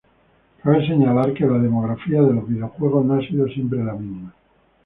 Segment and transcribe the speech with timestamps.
[0.63, 4.33] Cabe señalar que la demografía de los videojuegos no ha sido siempre la misma.